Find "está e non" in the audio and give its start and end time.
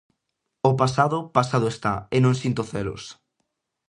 1.75-2.33